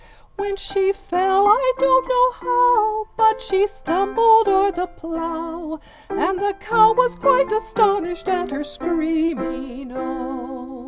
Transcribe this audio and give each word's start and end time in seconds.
When 0.35 0.55
she 0.55 0.93
fell, 0.93 1.45
I 1.47 1.73
don't 1.77 2.09
know 2.09 2.31
how, 2.31 3.05
But 3.17 3.39
she 3.39 3.67
stumbled 3.67 4.47
o'er 4.47 4.71
the 4.71 4.87
plough, 4.87 5.79
And 6.09 6.39
the 6.39 6.55
cow 6.59 6.93
was 6.93 7.15
quite 7.15 7.51
astonished 7.51 8.27
at 8.27 8.49
her 8.49 8.63
screaming 8.63 9.91
O! 9.91 10.79